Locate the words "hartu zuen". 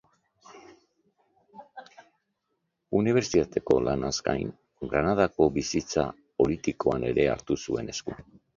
7.37-7.97